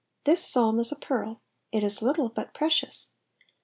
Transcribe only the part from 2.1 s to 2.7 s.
but